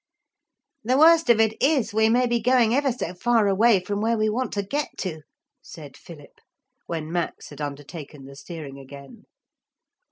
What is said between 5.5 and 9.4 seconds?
said Philip, when Max had undertaken the steering again.